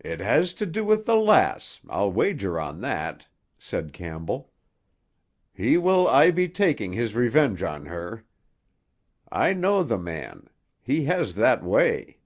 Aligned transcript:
"It 0.00 0.18
has 0.18 0.52
to 0.54 0.66
do 0.66 0.84
with 0.84 1.06
the 1.06 1.14
lass; 1.14 1.80
I'll 1.88 2.10
wager 2.10 2.58
on 2.58 2.80
that," 2.80 3.28
said 3.60 3.92
Campbell. 3.92 4.50
"He 5.54 5.76
will 5.78 6.08
aye 6.08 6.32
be 6.32 6.48
taking 6.48 6.94
his 6.94 7.14
revenge 7.14 7.62
on 7.62 7.86
her. 7.86 8.24
I 9.30 9.52
know 9.52 9.84
the 9.84 9.98
man; 9.98 10.48
he 10.82 11.04
has 11.04 11.36
that 11.36 11.62
way." 11.62 12.18